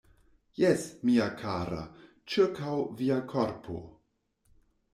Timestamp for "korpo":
3.35-3.79